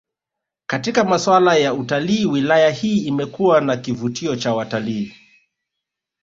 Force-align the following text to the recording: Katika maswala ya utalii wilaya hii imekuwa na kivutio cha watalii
Katika 0.69 1.03
maswala 1.03 1.55
ya 1.55 1.73
utalii 1.73 2.25
wilaya 2.25 2.69
hii 2.69 2.97
imekuwa 3.05 3.61
na 3.61 3.77
kivutio 3.77 4.35
cha 4.35 4.53
watalii 4.55 5.13